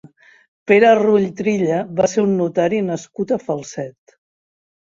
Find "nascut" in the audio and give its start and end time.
2.89-3.35